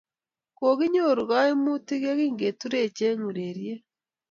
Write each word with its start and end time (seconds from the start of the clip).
kokinyoru 0.57 1.23
kaimutuk 1.29 2.01
ye 2.05 2.11
kingeturech 2.19 2.99
eng' 3.09 3.25
ureryet. 3.29 3.83